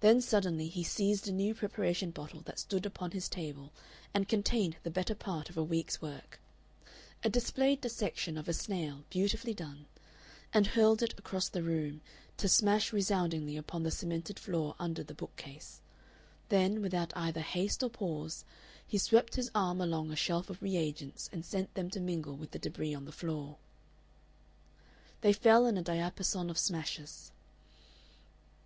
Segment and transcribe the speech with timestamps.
[0.00, 3.74] Then suddenly he seized a new preparation bottle that stood upon his table
[4.14, 6.40] and contained the better part of a week's work
[7.22, 9.84] a displayed dissection of a snail, beautifully done
[10.54, 12.00] and hurled it across the room,
[12.38, 15.82] to smash resoundingly upon the cemented floor under the bookcase;
[16.48, 18.46] then, without either haste or pause,
[18.86, 22.34] he swept his arm along a shelf of re agents and sent them to mingle
[22.34, 23.58] with the debris on the floor.
[25.20, 27.30] They fell in a diapason of smashes.